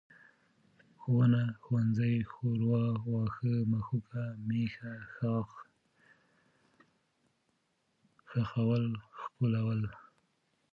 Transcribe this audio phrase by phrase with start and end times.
[0.99, 5.49] ښوونه، ښوونځی، ښوروا، واښه، مښوکه، مېښه، ښاخ،
[8.29, 8.85] ښخول،
[9.19, 9.81] ښکلول